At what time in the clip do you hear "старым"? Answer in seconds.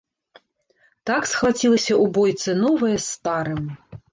3.13-3.63